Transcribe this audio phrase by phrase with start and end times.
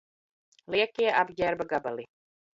[0.75, 2.09] Liekie apģērba gabali